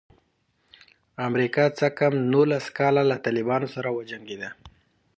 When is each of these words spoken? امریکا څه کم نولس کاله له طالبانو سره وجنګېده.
امریکا 1.27 1.65
څه 1.77 1.87
کم 1.99 2.13
نولس 2.31 2.65
کاله 2.77 3.03
له 3.11 3.17
طالبانو 3.25 3.67
سره 3.75 3.87
وجنګېده. 3.97 4.49